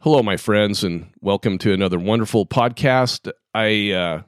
[0.00, 3.30] Hello, my friends, and welcome to another wonderful podcast.
[3.54, 4.22] I uh,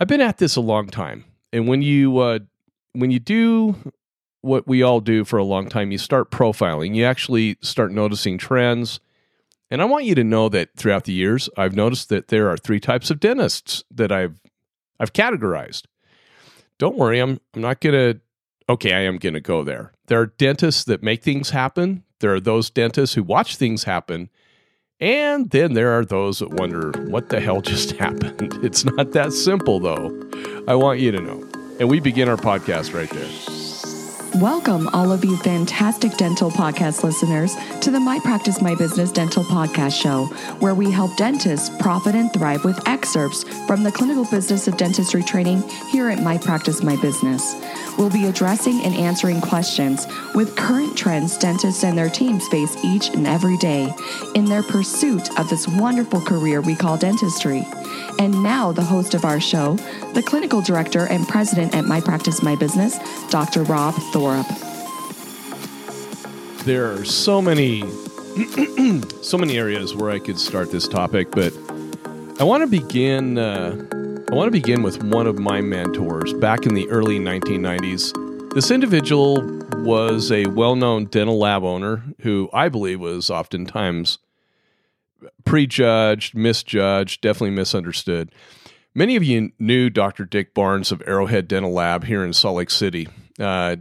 [0.00, 2.40] I've been at this a long time, and when you uh,
[2.92, 3.76] when you do
[4.40, 6.94] what we all do for a long time, you start profiling.
[6.96, 8.98] You actually start noticing trends,
[9.70, 12.56] and I want you to know that throughout the years, I've noticed that there are
[12.56, 14.40] three types of dentists that I've
[14.98, 15.84] I've categorized.
[16.78, 18.16] Don't worry, I'm I'm not gonna.
[18.68, 19.92] Okay, I am gonna go there.
[20.08, 22.02] There are dentists that make things happen.
[22.18, 24.30] There are those dentists who watch things happen
[25.00, 28.58] and then there are those that wonder what the hell just happened.
[28.62, 30.16] It's not that simple, though.
[30.68, 31.44] I want you to know.
[31.78, 33.59] And we begin our podcast right there.
[34.36, 39.42] Welcome, all of you fantastic dental podcast listeners, to the My Practice My Business Dental
[39.42, 40.26] Podcast Show,
[40.60, 45.24] where we help dentists profit and thrive with excerpts from the clinical business of dentistry
[45.24, 47.56] training here at My Practice My Business.
[47.98, 53.08] We'll be addressing and answering questions with current trends dentists and their teams face each
[53.08, 53.92] and every day
[54.36, 57.64] in their pursuit of this wonderful career we call dentistry.
[58.18, 59.74] And now, the host of our show,
[60.14, 62.98] the clinical director and president at My Practice My Business,
[63.30, 63.62] Dr.
[63.62, 64.46] Rob Thorup.
[66.64, 67.80] There are so many,
[69.22, 71.56] so many areas where I could start this topic, but
[72.38, 73.38] I want to begin.
[73.38, 73.86] Uh,
[74.30, 78.54] I want to begin with one of my mentors back in the early 1990s.
[78.54, 79.42] This individual
[79.78, 84.18] was a well known dental lab owner who I believe was oftentimes
[85.44, 88.32] prejudged, misjudged, definitely misunderstood.
[88.94, 90.24] Many of you knew Dr.
[90.24, 93.08] Dick Barnes of Arrowhead Dental Lab here in Salt Lake City.
[93.38, 93.76] Uh,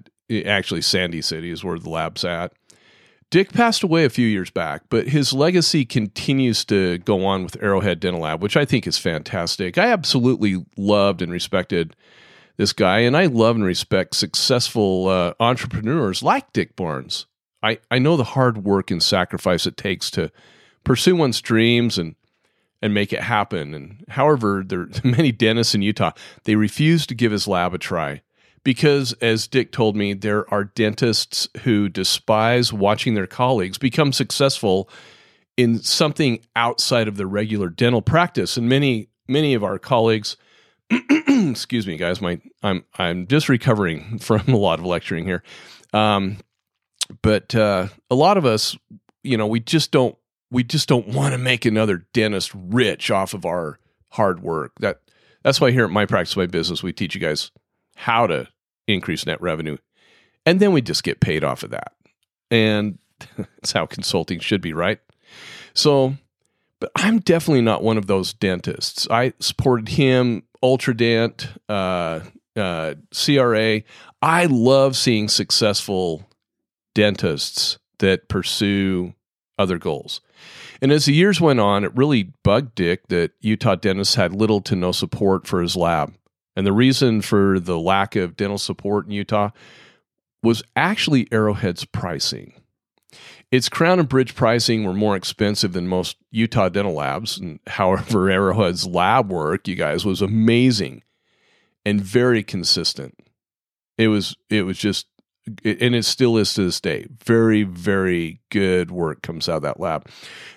[0.45, 2.53] actually, Sandy City is where the lab's at.
[3.31, 7.61] Dick passed away a few years back, but his legacy continues to go on with
[7.61, 9.77] Arrowhead Dental Lab, which I think is fantastic.
[9.77, 11.95] I absolutely loved and respected
[12.57, 17.27] this guy, and I love and respect successful uh, entrepreneurs like Dick Barnes.
[17.61, 20.31] I, I know the hard work and sacrifice it takes to
[20.89, 22.15] pursue one's dreams and
[22.81, 23.75] and make it happen.
[23.75, 26.13] And however, there are many dentists in Utah,
[26.45, 28.23] they refuse to give his lab a try
[28.63, 34.89] because as Dick told me, there are dentists who despise watching their colleagues become successful
[35.57, 38.57] in something outside of their regular dental practice.
[38.57, 40.37] And many, many of our colleagues,
[40.89, 45.43] excuse me, guys, my I'm I'm just recovering from a lot of lecturing here.
[45.93, 46.37] Um,
[47.21, 48.75] but uh, a lot of us,
[49.21, 50.15] you know, we just don't
[50.51, 53.79] we just don't want to make another dentist rich off of our
[54.09, 54.73] hard work.
[54.79, 55.01] That
[55.43, 57.51] that's why here at my practice, my business, we teach you guys
[57.95, 58.47] how to
[58.87, 59.77] increase net revenue.
[60.45, 61.93] And then we just get paid off of that.
[62.49, 62.97] And
[63.37, 64.99] that's how consulting should be, right?
[65.73, 66.15] So,
[66.79, 69.07] but I'm definitely not one of those dentists.
[69.09, 72.21] I supported him, Ultradent, uh,
[72.55, 73.83] uh, CRA.
[74.21, 76.27] I love seeing successful
[76.93, 79.13] dentists that pursue
[79.57, 80.21] other goals.
[80.81, 84.61] And as the years went on, it really bugged Dick that Utah dentists had little
[84.61, 86.13] to no support for his lab.
[86.55, 89.51] And the reason for the lack of dental support in Utah
[90.41, 92.53] was actually Arrowhead's pricing.
[93.51, 97.37] Its crown and bridge pricing were more expensive than most Utah dental labs.
[97.37, 101.03] And however, Arrowhead's lab work, you guys, was amazing
[101.85, 103.17] and very consistent.
[103.97, 105.07] It was it was just
[105.63, 107.07] and it still is to this day.
[107.23, 110.07] Very, very good work comes out of that lab.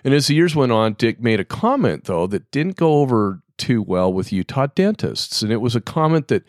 [0.05, 3.43] And as the years went on, Dick made a comment though that didn't go over
[3.59, 5.43] too well with Utah dentists.
[5.43, 6.45] And it was a comment that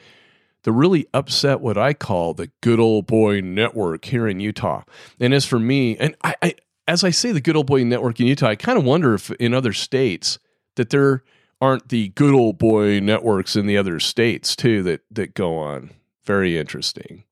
[0.64, 4.84] that really upset what I call the good old boy network here in Utah.
[5.20, 6.56] And as for me, and I, I
[6.88, 9.32] as I say the good old boy network in Utah, I kind of wonder if
[9.32, 10.40] in other states
[10.76, 11.24] that there
[11.62, 15.92] aren't the good old boy networks in the other states too that that go on.
[16.26, 17.24] Very interesting.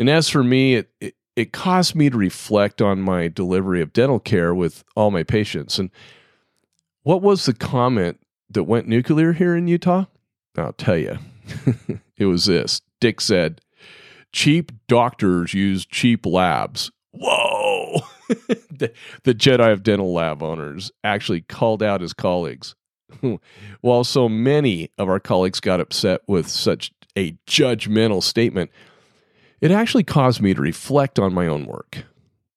[0.00, 3.92] And as for me, it, it, it caused me to reflect on my delivery of
[3.92, 5.78] dental care with all my patients.
[5.78, 5.90] And
[7.02, 8.18] what was the comment
[8.48, 10.06] that went nuclear here in Utah?
[10.56, 11.18] I'll tell you.
[12.16, 12.80] it was this.
[12.98, 13.60] Dick said,
[14.32, 16.90] cheap doctors use cheap labs.
[17.12, 18.00] Whoa!
[18.28, 18.94] the,
[19.24, 22.74] the Jedi of dental lab owners actually called out his colleagues.
[23.82, 28.70] While so many of our colleagues got upset with such a judgmental statement,
[29.60, 32.04] it actually caused me to reflect on my own work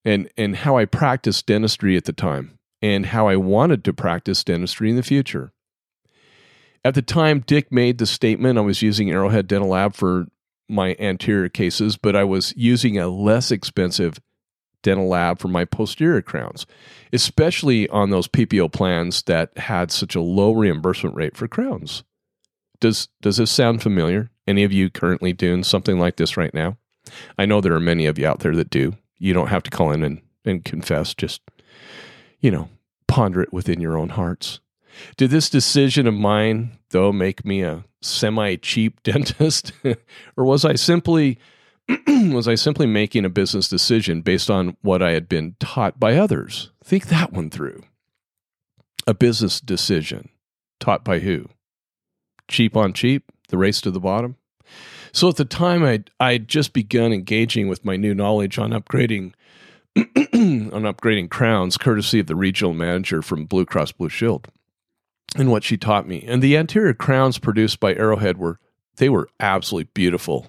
[0.05, 4.43] and, and how I practiced dentistry at the time and how I wanted to practice
[4.43, 5.51] dentistry in the future.
[6.85, 10.27] At the time Dick made the statement, I was using Arrowhead Dental Lab for
[10.69, 14.19] my anterior cases, but I was using a less expensive
[14.81, 16.65] dental lab for my posterior crowns,
[17.11, 22.03] especially on those PPO plans that had such a low reimbursement rate for crowns.
[22.79, 24.29] Does does this sound familiar?
[24.45, 26.77] Any of you currently doing something like this right now?
[27.37, 28.95] I know there are many of you out there that do.
[29.17, 31.13] You don't have to call in and, and confess.
[31.13, 31.41] Just,
[32.39, 32.69] you know,
[33.13, 34.59] Ponder it within your own hearts.
[35.17, 39.71] Did this decision of mine, though, make me a semi cheap dentist?
[40.35, 41.37] or was I simply
[42.07, 46.15] was I simply making a business decision based on what I had been taught by
[46.15, 46.71] others?
[46.83, 47.83] Think that one through.
[49.05, 50.29] A business decision
[50.79, 51.49] taught by who?
[52.47, 54.37] Cheap on cheap, the race to the bottom.
[55.13, 59.33] So at the time, I'd, I'd just begun engaging with my new knowledge on upgrading
[59.95, 64.47] on upgrading crowns, courtesy of the regional manager from Blue Cross Blue Shield,
[65.35, 66.25] and what she taught me.
[66.27, 68.59] And the anterior crowns produced by Arrowhead were
[68.97, 70.47] they were absolutely beautiful.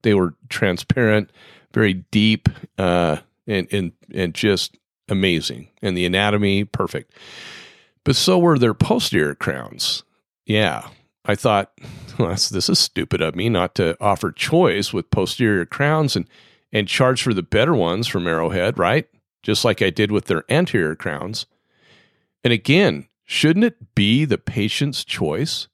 [0.00, 1.30] They were transparent,
[1.74, 2.48] very deep,
[2.78, 4.78] uh, and and and just
[5.10, 5.68] amazing.
[5.82, 7.12] And the anatomy perfect.
[8.02, 10.04] But so were their posterior crowns.
[10.46, 10.88] Yeah,
[11.26, 11.72] I thought,
[12.18, 16.28] well, this is stupid of me not to offer choice with posterior crowns and,
[16.72, 19.06] and charge for the better ones from Arrowhead, right?
[19.42, 21.46] Just like I did with their anterior crowns.
[22.42, 25.68] And again, shouldn't it be the patient's choice?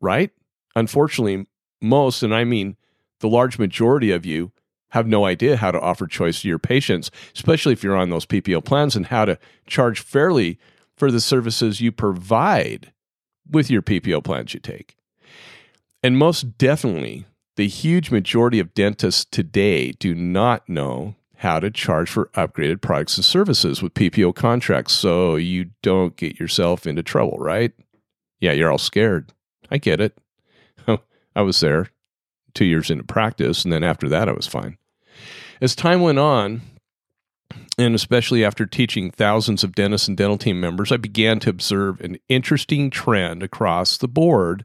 [0.00, 0.30] Right?
[0.74, 1.46] Unfortunately,
[1.82, 2.76] most, and I mean
[3.20, 4.52] the large majority of you,
[4.90, 8.24] have no idea how to offer choice to your patients, especially if you're on those
[8.24, 10.58] PPO plans, and how to charge fairly
[10.96, 12.92] for the services you provide
[13.50, 14.96] with your PPO plans you take.
[16.02, 17.26] And most definitely,
[17.56, 23.16] the huge majority of dentists today do not know how to charge for upgraded products
[23.16, 27.72] and services with PPO contracts so you don't get yourself into trouble, right?
[28.40, 29.32] Yeah, you're all scared.
[29.70, 30.16] I get it.
[31.36, 31.90] I was there
[32.54, 34.78] two years into practice, and then after that, I was fine.
[35.60, 36.62] As time went on,
[37.78, 42.00] and especially after teaching thousands of dentists and dental team members, I began to observe
[42.00, 44.64] an interesting trend across the board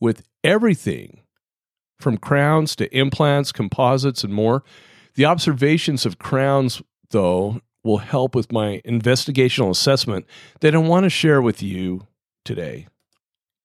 [0.00, 1.22] with everything
[1.98, 4.62] from crowns to implants, composites, and more.
[5.14, 10.26] The observations of crowns, though, will help with my investigational assessment
[10.60, 12.06] that I want to share with you
[12.44, 12.86] today.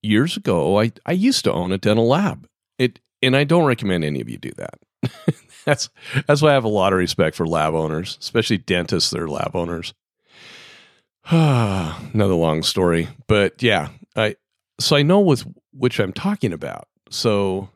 [0.02, 2.48] Years ago, I, I used to own a dental lab.
[2.78, 4.80] It, and I don't recommend any of you do that.
[5.64, 5.88] that's
[6.26, 9.28] that's why I have a lot of respect for lab owners, especially dentists that are
[9.28, 9.94] lab owners.
[11.30, 14.36] Another long story, but yeah, I
[14.80, 16.88] so I know with which I'm talking about.
[17.10, 17.68] So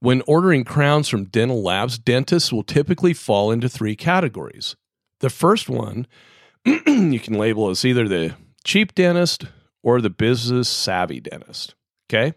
[0.00, 4.76] when ordering crowns from dental labs, dentists will typically fall into three categories.
[5.20, 6.06] The first one
[6.64, 8.34] you can label as either the
[8.64, 9.46] cheap dentist
[9.82, 11.74] or the business savvy dentist.
[12.10, 12.34] Okay.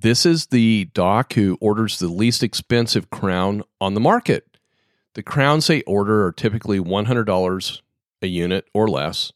[0.00, 4.46] This is the doc who orders the least expensive crown on the market.
[5.14, 7.80] The crowns they order are typically $100
[8.22, 9.32] a unit or less.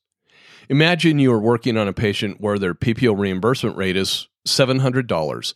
[0.68, 5.54] Imagine you are working on a patient where their PPO reimbursement rate is $700.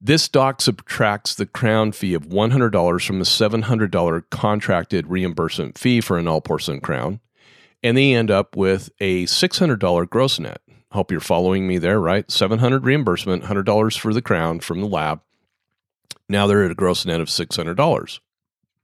[0.00, 6.16] This doc subtracts the crown fee of $100 from the $700 contracted reimbursement fee for
[6.16, 7.20] an all porcelain crown,
[7.82, 10.62] and they end up with a $600 gross net.
[10.94, 12.30] Hope you're following me there, right?
[12.30, 15.20] 700 reimbursement, $100 for the crown from the lab.
[16.28, 18.20] Now they're at a gross net of $600.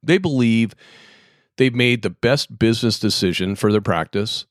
[0.02, 0.74] They believe
[1.56, 4.46] they've made the best business decision for their practice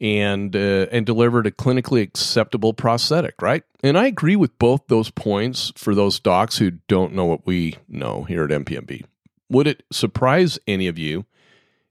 [0.00, 3.62] and uh, and delivered a clinically acceptable prosthetic, right?
[3.84, 7.76] And I agree with both those points for those docs who don't know what we
[7.88, 9.04] know here at MPMB.
[9.50, 11.26] Would it surprise any of you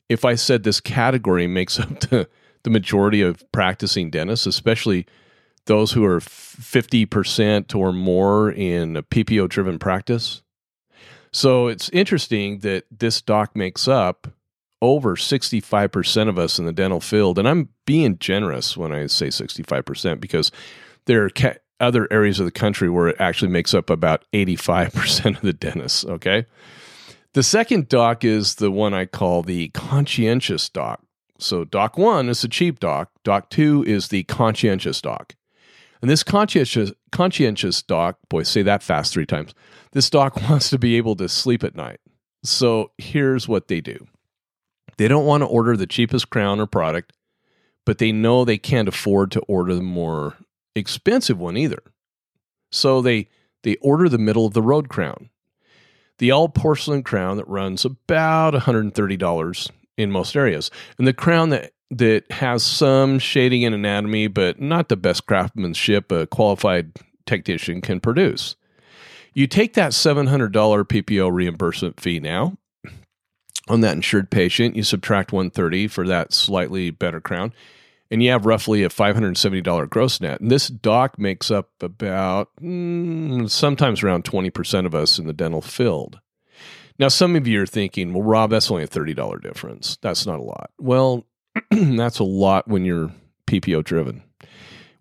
[0.09, 2.27] if I said this category makes up the
[2.65, 5.05] the majority of practicing dentists, especially
[5.65, 10.41] those who are 50% or more in a PPO driven practice.
[11.31, 14.27] So it's interesting that this doc makes up
[14.81, 17.39] over 65% of us in the dental field.
[17.39, 20.51] And I'm being generous when I say 65% because
[21.05, 25.37] there are ca- other areas of the country where it actually makes up about 85%
[25.37, 26.05] of the dentists.
[26.05, 26.45] Okay.
[27.33, 31.04] The second doc is the one I call the conscientious doc.
[31.37, 35.35] So, doc one is the cheap doc, doc two is the conscientious doc.
[36.01, 39.53] And this conscientious, conscientious doc, boy, say that fast three times.
[39.91, 41.99] This doc wants to be able to sleep at night.
[42.43, 44.07] So, here's what they do
[44.97, 47.11] they don't want to order the cheapest crown or product,
[47.85, 50.35] but they know they can't afford to order the more
[50.73, 51.83] expensive one either.
[52.71, 53.27] So, they,
[53.63, 55.29] they order the middle of the road crown.
[56.17, 60.71] The all porcelain crown that runs about $130 in most areas.
[60.97, 66.11] And the crown that that has some shading and anatomy, but not the best craftsmanship
[66.11, 66.91] a qualified
[67.25, 68.55] technician can produce.
[69.33, 72.57] You take that $700 PPO reimbursement fee now
[73.67, 77.53] on that insured patient, you subtract 130 for that slightly better crown,
[78.11, 80.39] and you have roughly a $570 gross net.
[80.39, 85.61] And this doc makes up about mm, sometimes around 20% of us in the dental
[85.61, 86.19] field.
[86.97, 89.97] Now, some of you are thinking, well, Rob, that's only a $30 difference.
[90.01, 90.71] That's not a lot.
[90.79, 91.25] Well,
[91.71, 93.11] that's a lot when you're
[93.47, 94.23] PPO driven.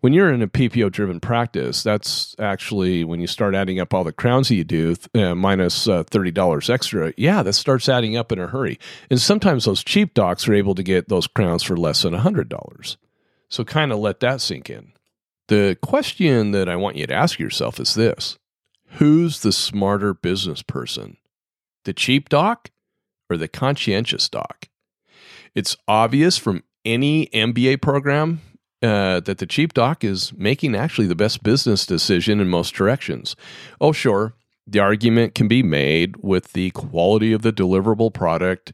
[0.01, 4.05] When you're in a PPO driven practice, that's actually when you start adding up all
[4.05, 7.15] the crowns that you do, uh, minus, uh, $30 extra.
[7.17, 8.79] Yeah, that starts adding up in a hurry.
[9.09, 12.97] And sometimes those cheap docs are able to get those crowns for less than $100.
[13.49, 14.93] So kind of let that sink in.
[15.49, 18.39] The question that I want you to ask yourself is this
[18.97, 21.17] Who's the smarter business person?
[21.85, 22.71] The cheap doc
[23.31, 24.69] or the conscientious doc?
[25.55, 28.41] It's obvious from any MBA program
[28.83, 33.37] uh, that the cheap doc is making actually the best business decision in most directions.
[33.81, 34.35] Oh, sure,
[34.67, 38.73] the argument can be made with the quality of the deliverable product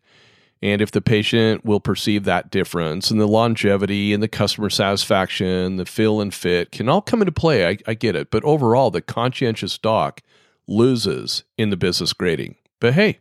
[0.62, 5.76] and if the patient will perceive that difference and the longevity and the customer satisfaction,
[5.76, 7.66] the feel and fit can all come into play.
[7.66, 8.30] I, I get it.
[8.30, 10.20] But overall, the conscientious doc
[10.68, 12.56] loses in the business grading.
[12.80, 13.20] But hey,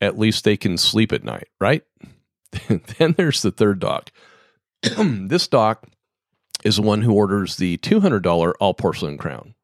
[0.00, 1.82] at least they can sleep at night, right?
[2.98, 4.10] then there's the third doc.
[4.82, 5.86] this doc
[6.64, 9.54] is the one who orders the $200 all porcelain crown.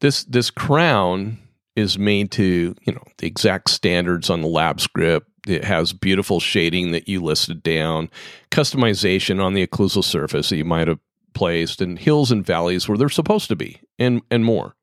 [0.00, 1.38] This this crown
[1.76, 5.28] is made to, you know, the exact standards on the lab script.
[5.46, 8.10] It has beautiful shading that you listed down,
[8.50, 11.00] customization on the occlusal surface that you might have
[11.32, 14.74] placed, and hills and valleys where they're supposed to be, and and more.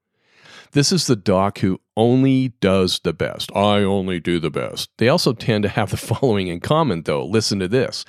[0.71, 3.51] This is the doc who only does the best.
[3.55, 4.89] I only do the best.
[4.97, 7.25] They also tend to have the following in common, though.
[7.25, 8.05] Listen to this.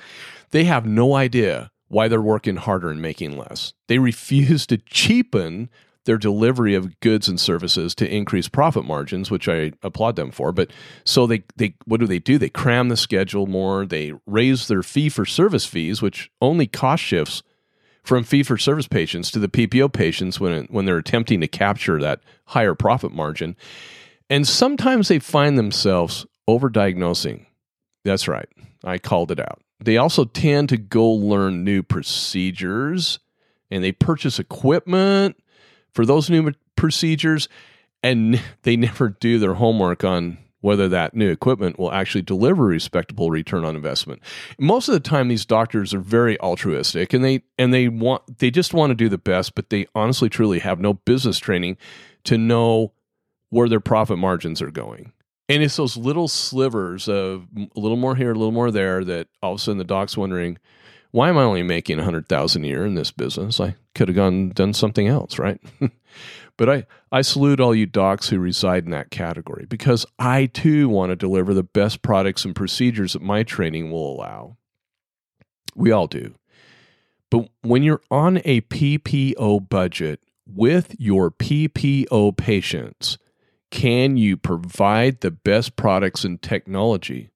[0.51, 3.73] They have no idea why they're working harder and making less.
[3.87, 5.69] They refuse to cheapen
[6.05, 10.51] their delivery of goods and services to increase profit margins, which I applaud them for.
[10.51, 10.71] But
[11.05, 12.37] so they, they what do they do?
[12.37, 13.85] They cram the schedule more.
[13.85, 17.43] They raise their fee for service fees, which only cost shifts
[18.03, 21.99] from fee for service patients to the PPO patients when when they're attempting to capture
[21.99, 23.55] that higher profit margin.
[24.29, 27.45] And sometimes they find themselves overdiagnosing.
[28.03, 28.49] That's right.
[28.83, 29.61] I called it out.
[29.79, 33.19] They also tend to go learn new procedures
[33.69, 35.37] and they purchase equipment
[35.93, 37.47] for those new procedures
[38.01, 42.67] and they never do their homework on whether that new equipment will actually deliver a
[42.67, 44.21] respectable return on investment.
[44.57, 48.49] Most of the time these doctors are very altruistic and they and they want they
[48.49, 51.75] just want to do the best, but they honestly truly have no business training
[52.23, 52.93] to know
[53.49, 55.11] where their profit margins are going.
[55.49, 59.27] And it's those little slivers of a little more here, a little more there that
[59.41, 60.57] all of a sudden the doc's wondering,
[61.11, 63.59] why am I only making a hundred thousand a year in this business?
[63.59, 65.59] I could have gone done something else, right?
[66.57, 70.89] but I, I salute all you docs who reside in that category because I too
[70.89, 74.57] want to deliver the best products and procedures that my training will allow.
[75.75, 76.35] We all do.
[77.29, 83.17] But when you're on a PPO budget with your PPO patients,
[83.71, 87.31] can you provide the best products and technology?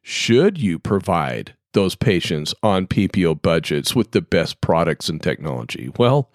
[0.00, 5.92] Should you provide those patients on PPO budgets with the best products and technology?
[5.98, 6.30] Well,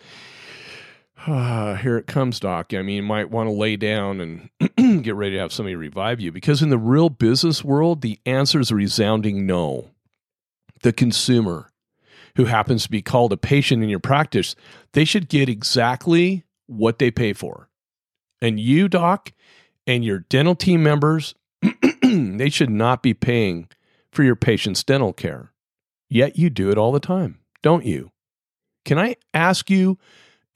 [1.27, 2.73] uh, here it comes, Doc.
[2.73, 6.19] I mean, you might want to lay down and get ready to have somebody revive
[6.19, 9.91] you because in the real business world, the answer is a resounding no.
[10.83, 11.69] The consumer,
[12.37, 14.55] who happens to be called a patient in your practice,
[14.93, 17.69] they should get exactly what they pay for.
[18.41, 19.31] And you, Doc,
[19.85, 21.35] and your dental team members,
[22.01, 23.67] they should not be paying
[24.11, 25.51] for your patient's dental care.
[26.09, 28.11] Yet you do it all the time, don't you?
[28.83, 29.97] Can I ask you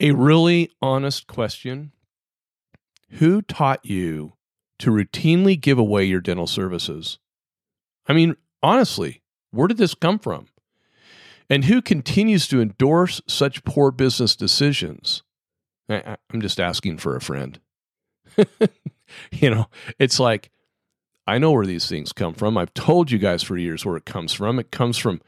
[0.00, 1.92] a really honest question?
[3.12, 4.34] Who taught you
[4.78, 7.18] to routinely give away your dental services?
[8.06, 10.48] I mean, honestly, where did this come from?
[11.48, 15.22] And who continues to endorse such poor business decisions?
[15.88, 17.60] I, am just asking for a friend.
[19.30, 19.66] you know,
[19.98, 20.50] it's like
[21.26, 22.56] I know where these things come from.
[22.56, 24.58] I've told you guys for years where it comes from.
[24.58, 25.20] It comes from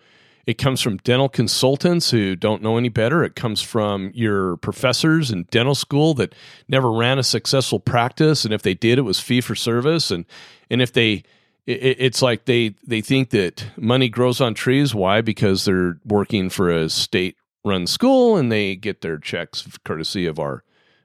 [0.49, 3.23] it comes from dental consultants who don't know any better.
[3.23, 6.35] It comes from your professors in dental school that
[6.69, 10.11] never ran a successful practice, and if they did, it was fee for service.
[10.11, 10.25] And
[10.71, 11.23] and if they,
[11.67, 14.95] it, it's like they they think that money grows on trees.
[14.95, 15.21] Why?
[15.21, 20.39] Because they're working for a state run school and they get their checks courtesy of
[20.39, 20.65] our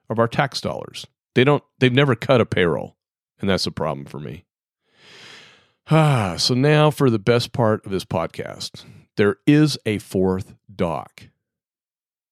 [0.09, 1.05] of our tax dollars.
[1.35, 1.65] They don't.
[1.79, 2.95] They've never cut a payroll,
[3.41, 4.45] and that's a problem for me.
[5.91, 8.85] Ah, so now for the best part of this podcast.
[9.15, 11.24] There is a fourth doc.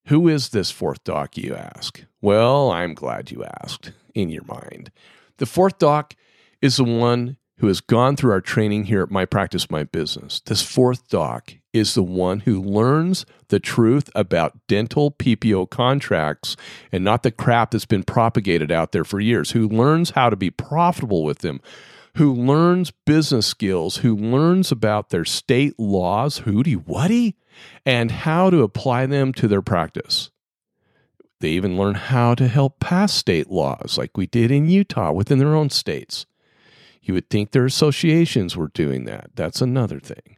[0.08, 2.04] Who is this fourth doc, you ask?
[2.22, 4.92] Well, I'm glad you asked in your mind.
[5.38, 6.16] The fourth doc
[6.62, 10.40] is the one who has gone through our training here at My Practice, My Business.
[10.40, 16.58] This fourth doc is the one who learns the truth about dental PPO contracts
[16.92, 20.36] and not the crap that's been propagated out there for years, who learns how to
[20.36, 21.62] be profitable with them,
[22.16, 27.36] who learns business skills, who learns about their state laws, hooty whatty,
[27.86, 30.30] and how to apply them to their practice.
[31.40, 35.40] They even learn how to help pass state laws, like we did in Utah within
[35.40, 36.26] their own states.
[37.02, 39.32] You would think their associations were doing that.
[39.36, 40.38] That's another thing.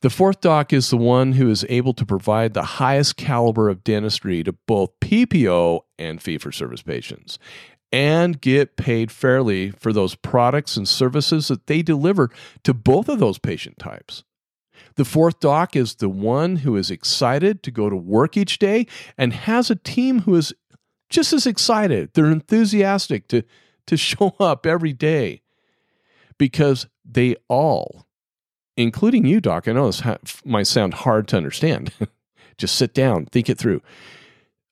[0.00, 3.82] The fourth doc is the one who is able to provide the highest caliber of
[3.82, 7.38] dentistry to both PPO and fee for service patients
[7.90, 12.30] and get paid fairly for those products and services that they deliver
[12.64, 14.24] to both of those patient types.
[14.96, 18.86] The fourth doc is the one who is excited to go to work each day
[19.16, 20.52] and has a team who is
[21.08, 22.10] just as excited.
[22.12, 23.42] They're enthusiastic to,
[23.86, 25.42] to show up every day
[26.36, 28.08] because they all
[28.78, 29.68] including you, Doc.
[29.68, 30.02] I know this
[30.44, 31.92] might sound hard to understand.
[32.58, 33.82] Just sit down, think it through.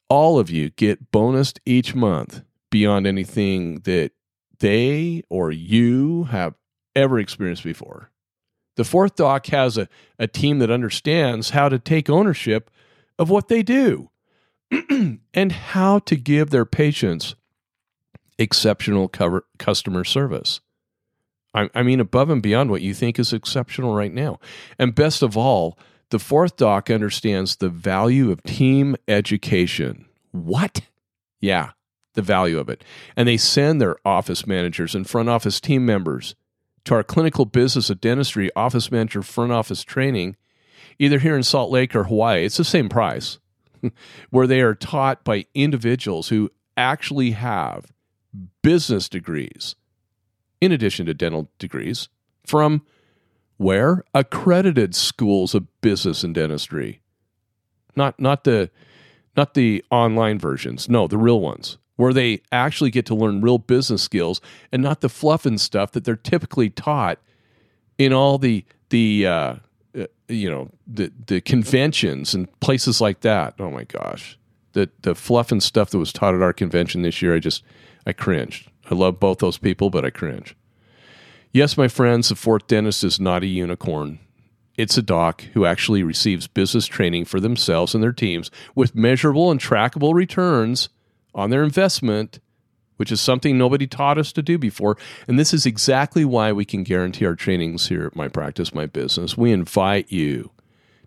[0.08, 2.42] All of you get bonused each month
[2.76, 4.10] beyond anything that
[4.58, 6.52] they or you have
[6.94, 8.10] ever experienced before.
[8.76, 12.70] The fourth doc has a, a team that understands how to take ownership
[13.18, 14.10] of what they do
[15.32, 17.34] and how to give their patients
[18.38, 20.60] exceptional cover, customer service.
[21.54, 24.38] I, I mean, above and beyond what you think is exceptional right now.
[24.78, 25.78] And best of all,
[26.10, 30.04] the fourth doc understands the value of team education.
[30.32, 30.82] What?
[31.40, 31.70] Yeah,
[32.16, 32.82] the value of it.
[33.14, 36.34] And they send their office managers and front office team members
[36.84, 40.36] to our clinical business of dentistry office manager front office training,
[40.98, 42.44] either here in Salt Lake or Hawaii.
[42.44, 43.38] It's the same price,
[44.30, 47.92] where they are taught by individuals who actually have
[48.62, 49.76] business degrees
[50.60, 52.08] in addition to dental degrees,
[52.44, 52.82] from
[53.56, 54.02] where?
[54.14, 57.00] Accredited schools of business and dentistry.
[57.94, 58.70] Not not the
[59.36, 60.88] not the online versions.
[60.88, 65.00] No, the real ones where they actually get to learn real business skills and not
[65.00, 67.18] the fluff and stuff that they're typically taught
[67.98, 69.54] in all the the uh,
[69.98, 73.54] uh, you know the the conventions and places like that.
[73.58, 74.38] Oh my gosh,
[74.72, 77.62] the the fluff and stuff that was taught at our convention this year, I just
[78.06, 78.70] I cringed.
[78.90, 80.54] I love both those people, but I cringe.
[81.52, 84.18] Yes, my friends, the fourth dentist is not a unicorn.
[84.76, 89.50] It's a doc who actually receives business training for themselves and their teams with measurable
[89.50, 90.90] and trackable returns
[91.36, 92.40] on their investment,
[92.96, 94.96] which is something nobody taught us to do before.
[95.28, 98.86] And this is exactly why we can guarantee our trainings here at My Practice, My
[98.86, 99.36] Business.
[99.36, 100.50] We invite you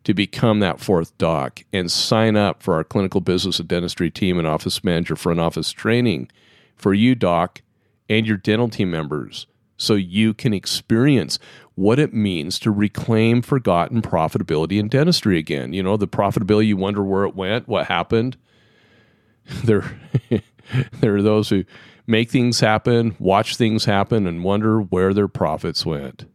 [0.05, 4.37] to become that fourth doc and sign up for our clinical business and dentistry team
[4.37, 6.29] and office manager front office training
[6.77, 7.61] for you, doc,
[8.07, 9.47] and your dental team members
[9.79, 11.39] so you can experience
[11.75, 15.73] what it means to reclaim forgotten profitability in dentistry again.
[15.73, 18.37] You know, the profitability, you wonder where it went, what happened.
[19.63, 19.99] There,
[20.99, 21.65] there are those who
[22.05, 26.25] make things happen, watch things happen, and wonder where their profits went.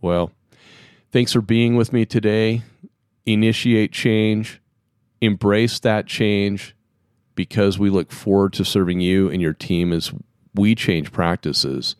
[0.00, 0.32] Well,
[1.12, 2.62] thanks for being with me today.
[3.26, 4.60] Initiate change,
[5.20, 6.74] embrace that change
[7.34, 10.12] because we look forward to serving you and your team as
[10.54, 11.96] we change practices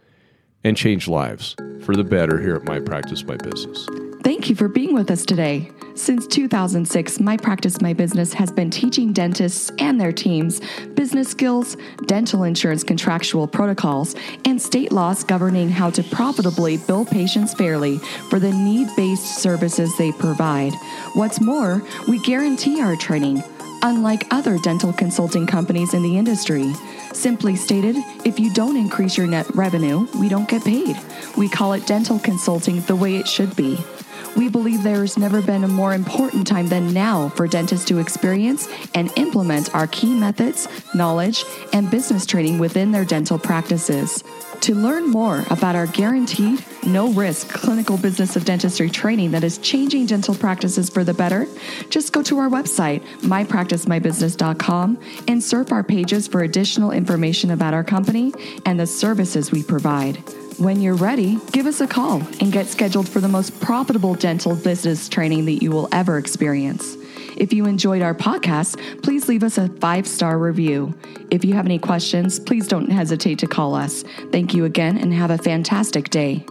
[0.64, 3.88] and change lives for the better here at My Practice, My Business.
[4.22, 5.70] Thank you for being with us today.
[5.94, 10.61] Since 2006, My Practice, My Business has been teaching dentists and their teams
[10.94, 17.54] business skills, dental insurance contractual protocols, and state laws governing how to profitably bill patients
[17.54, 17.96] fairly
[18.28, 20.74] for the need based services they provide.
[21.14, 23.42] What's more, we guarantee our training,
[23.83, 26.74] unlike other dental consulting companies in the industry.
[27.14, 30.96] Simply stated, if you don't increase your net revenue, we don't get paid.
[31.38, 33.78] We call it dental consulting the way it should be.
[34.37, 38.69] We believe there's never been a more important time than now for dentists to experience
[38.95, 44.23] and implement our key methods, knowledge, and business training within their dental practices.
[44.62, 49.57] To learn more about our guaranteed, no risk clinical business of dentistry training that is
[49.59, 51.47] changing dental practices for the better,
[51.88, 57.85] just go to our website, mypracticemybusiness.com, and surf our pages for additional information about our
[57.85, 58.35] company
[58.66, 60.23] and the services we provide.
[60.61, 64.55] When you're ready, give us a call and get scheduled for the most profitable dental
[64.55, 66.99] business training that you will ever experience.
[67.38, 70.92] If you enjoyed our podcast, please leave us a five star review.
[71.31, 74.05] If you have any questions, please don't hesitate to call us.
[74.33, 76.44] Thank you again and have a fantastic day.